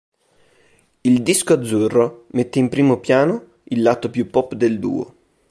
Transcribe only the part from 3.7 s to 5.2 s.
lato più pop del duo.